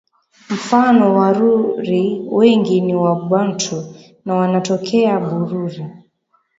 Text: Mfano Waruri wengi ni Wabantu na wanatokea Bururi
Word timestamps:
Mfano 0.49 1.15
Waruri 1.15 2.21
wengi 2.31 2.81
ni 2.81 2.95
Wabantu 2.95 3.95
na 4.25 4.33
wanatokea 4.35 5.19
Bururi 5.19 5.85